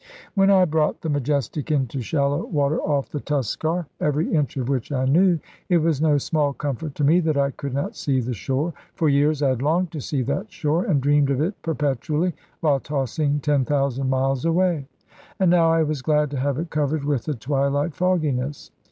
[0.33, 4.91] When I brought the Majestic into shallow water off the Tuskar, every inch of which
[4.91, 5.37] I knew,
[5.69, 8.73] it was no small comfort to me that I could not see the shore.
[8.95, 12.79] For years I had longed to see that shore, and dreamed of it perpetually, while
[12.79, 14.87] tossing ten thousand miles away;
[15.39, 18.71] and now I was glad to have it covered with the twilight fogginess.